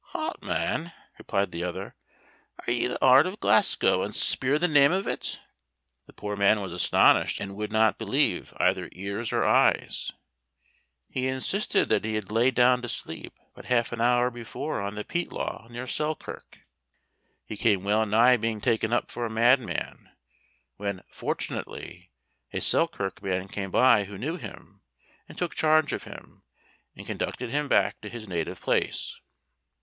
[0.13, 1.95] "Hout man," replied the other,
[2.65, 5.39] "are ye in the heart o' Glasgow, and speer the name of it?"
[6.07, 10.11] The poor man was astonished, and would not believe either ears or eyes;
[11.07, 14.95] he insisted that he had lain down to sleep but half an hour before on
[14.95, 16.61] the Peatlaw, near Selkirk.
[17.45, 20.09] He came well nigh being taken up for a madman,
[20.77, 22.09] when, fortunately,
[22.51, 24.81] a Selkirk man came by, who knew him,
[25.29, 26.41] and took charge of him,
[26.95, 29.21] and conducted him back to his native place.